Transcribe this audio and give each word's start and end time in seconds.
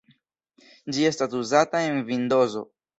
Ĝi 0.97 1.07
estas 1.11 1.37
uzata 1.43 1.85
en 1.93 2.05
Vindozo. 2.13 2.69